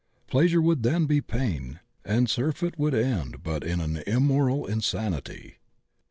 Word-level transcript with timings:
Pleasure 0.25 0.63
would 0.63 0.81
then 0.81 1.05
be 1.05 1.21
pain, 1.21 1.79
and 2.03 2.27
surfeit 2.27 2.79
would 2.79 2.95
end 2.95 3.43
but 3.43 3.63
in 3.63 3.79
an 3.79 3.97
immortal 4.07 4.65
insanity. 4.65 5.57